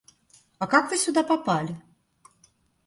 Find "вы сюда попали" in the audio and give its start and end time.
0.89-1.79